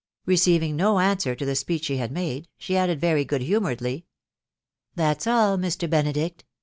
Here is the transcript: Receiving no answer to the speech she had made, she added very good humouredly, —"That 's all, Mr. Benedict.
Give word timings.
Receiving 0.25 0.75
no 0.75 0.97
answer 0.97 1.35
to 1.35 1.45
the 1.45 1.55
speech 1.55 1.85
she 1.85 1.97
had 1.97 2.11
made, 2.11 2.47
she 2.57 2.75
added 2.75 2.99
very 2.99 3.23
good 3.23 3.43
humouredly, 3.43 4.07
—"That 4.95 5.21
's 5.21 5.27
all, 5.27 5.59
Mr. 5.59 5.87
Benedict. 5.87 6.43